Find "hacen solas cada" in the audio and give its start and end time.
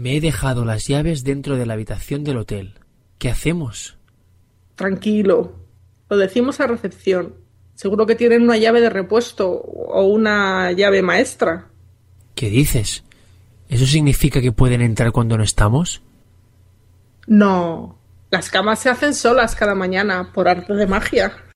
18.88-19.74